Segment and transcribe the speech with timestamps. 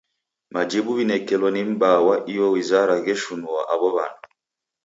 [0.53, 4.27] Majibu ghinekelo ni m'baa wa iyo wizara gheshinua aw'o w'andu.